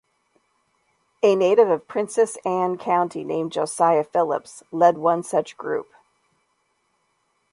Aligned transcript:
A 1.21 1.35
native 1.35 1.69
of 1.69 1.87
Princess 1.87 2.35
Anne 2.37 2.79
County 2.79 3.23
named 3.23 3.51
Josiah 3.51 4.03
Philips, 4.03 4.63
led 4.71 4.97
one 4.97 5.21
such 5.21 5.57
group. 5.59 5.91